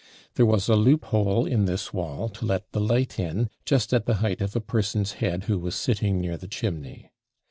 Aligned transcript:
There 0.33 0.47
was 0.47 0.67
a 0.67 0.75
loophole 0.75 1.45
in 1.45 1.65
this 1.65 1.93
wall, 1.93 2.27
to 2.29 2.43
let 2.43 2.71
the 2.71 2.79
light 2.81 3.19
in, 3.19 3.51
just 3.65 3.93
at 3.93 4.07
the 4.07 4.15
height 4.15 4.41
of 4.41 4.55
a 4.55 4.59
person's 4.59 5.11
head, 5.21 5.43
who 5.43 5.59
was 5.59 5.75
sitting 5.75 6.19
near 6.19 6.37
the 6.37 6.47
chimney. 6.47 7.11